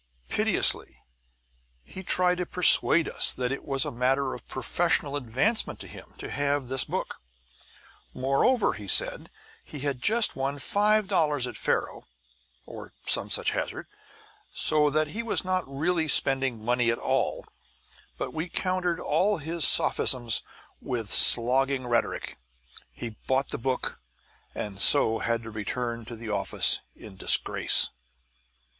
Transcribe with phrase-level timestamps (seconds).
[0.29, 0.99] Piteously
[1.83, 6.15] he tried to persuade us that it was a matter of professional advancement to him
[6.17, 7.17] to have this book;
[8.11, 9.29] moreover, he said,
[9.63, 12.07] he had just won five dollars at faro
[12.65, 13.85] (or some such hazard)
[14.51, 17.45] so that he was not really spending money at all;
[18.17, 20.41] but we countered all his sophisms
[20.81, 22.39] with slogging rhetoric.
[22.91, 23.99] He bought the book,
[24.55, 27.89] and so had to return to the office in disgrace.